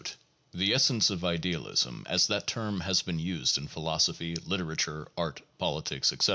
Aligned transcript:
* 0.31 0.43
The 0.51 0.73
essence 0.73 1.11
of 1.11 1.23
idealism, 1.23 2.07
as 2.09 2.25
that 2.25 2.47
term 2.47 2.79
has 2.79 3.03
been 3.03 3.19
used 3.19 3.59
in 3.59 3.67
philosophy, 3.67 4.33
literature, 4.35 5.07
art, 5.15 5.43
politics, 5.59 6.11
etc. 6.11 6.29